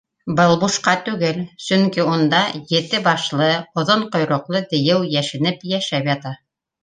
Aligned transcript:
Был 0.37 0.51
бушҡа 0.61 0.93
түгел, 1.09 1.35
сөнки 1.65 2.05
унда 2.13 2.39
ете 2.77 3.01
башлы, 3.09 3.51
оҙон 3.81 4.07
ҡойроҡло 4.15 4.63
дейеү 4.73 5.07
йәшенеп 5.13 5.67
йәшәп 5.75 6.13
ята. 6.13 6.35